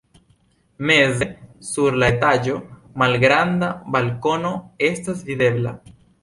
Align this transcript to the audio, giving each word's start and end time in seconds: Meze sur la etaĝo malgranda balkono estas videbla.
Meze 0.89 1.27
sur 1.71 1.97
la 2.03 2.09
etaĝo 2.13 2.55
malgranda 3.03 3.69
balkono 3.97 4.55
estas 4.89 5.23
videbla. 5.29 5.77